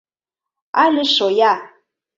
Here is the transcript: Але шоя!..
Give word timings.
Але 0.83 1.03
шоя!.. 1.15 1.53